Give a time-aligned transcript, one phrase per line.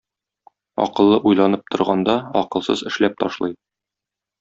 [0.85, 3.59] Акыллы уйланып торганда акылсыз эшләп ташлый.